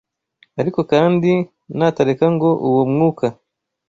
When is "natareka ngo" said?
1.77-2.49